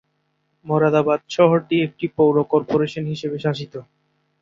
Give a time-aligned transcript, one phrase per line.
[0.65, 3.73] মোরাদাবাদ শহরটি একটি পৌর কর্পোরেশন হিসাবে শাসিত।